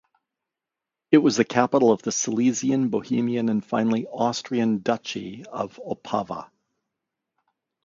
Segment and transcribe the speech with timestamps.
[1.11, 6.49] It was capital of the Silesian, Bohemian and finally Austrian Duchy of Opava.